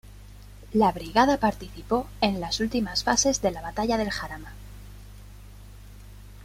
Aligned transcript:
La 0.73 0.91
brigada 0.91 1.37
participó 1.39 2.07
en 2.21 2.41
las 2.41 2.59
últimas 2.59 3.03
fases 3.03 3.39
de 3.43 3.51
la 3.51 3.61
Batalla 3.61 3.97
del 3.99 4.09
Jarama. 4.09 4.51